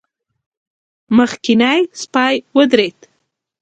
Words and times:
مخکينی 1.17 1.79
سپی 2.01 2.35
ودرېد. 2.55 2.99